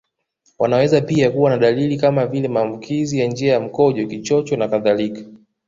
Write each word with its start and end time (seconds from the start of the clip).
Wanaweza 0.59 1.01
pia 1.01 1.31
kuwa 1.31 1.49
na 1.51 1.57
dalili 1.57 1.97
kama 1.97 2.25
vile 2.25 2.47
maambukizi 2.47 3.19
ya 3.19 3.27
njia 3.27 3.53
ya 3.53 3.59
mkojo 3.59 4.07
Kichocho 4.07 4.57
nakadhalika 4.57 5.21